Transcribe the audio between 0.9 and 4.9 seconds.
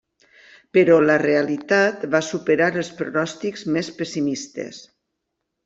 la realitat va superar els pronòstics més pessimistes.